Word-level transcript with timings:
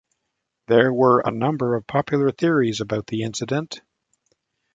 There 0.65 0.91
were 0.91 1.19
a 1.23 1.29
number 1.29 1.75
of 1.75 1.85
popular 1.85 2.31
theories 2.31 2.81
about 2.81 3.05
the 3.05 3.21
incident. 3.21 3.81